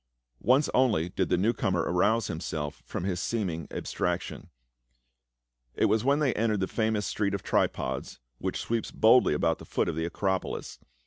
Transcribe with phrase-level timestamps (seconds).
[0.39, 4.49] Once only did the new comer arouse himself from his seeming abstraction;
[5.75, 9.63] it was when they entered the famous street of Tripods, which sweeps boldly about the
[9.63, 10.79] foot of the Acropolis.